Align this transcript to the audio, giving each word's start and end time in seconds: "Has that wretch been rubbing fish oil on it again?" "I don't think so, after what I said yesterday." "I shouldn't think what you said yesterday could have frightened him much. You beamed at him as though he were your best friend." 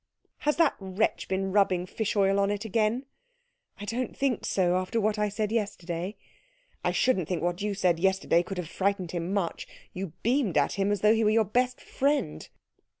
"Has 0.39 0.55
that 0.55 0.73
wretch 0.79 1.27
been 1.27 1.51
rubbing 1.51 1.85
fish 1.85 2.15
oil 2.15 2.39
on 2.39 2.49
it 2.49 2.65
again?" 2.65 3.05
"I 3.79 3.85
don't 3.85 4.17
think 4.17 4.45
so, 4.47 4.75
after 4.77 4.99
what 4.99 5.19
I 5.19 5.29
said 5.29 5.51
yesterday." 5.51 6.15
"I 6.83 6.91
shouldn't 6.91 7.27
think 7.27 7.43
what 7.43 7.61
you 7.61 7.75
said 7.75 7.99
yesterday 7.99 8.41
could 8.41 8.57
have 8.57 8.67
frightened 8.67 9.11
him 9.11 9.31
much. 9.31 9.67
You 9.93 10.13
beamed 10.23 10.57
at 10.57 10.73
him 10.73 10.91
as 10.91 11.01
though 11.01 11.13
he 11.13 11.23
were 11.23 11.29
your 11.29 11.45
best 11.45 11.79
friend." 11.81 12.49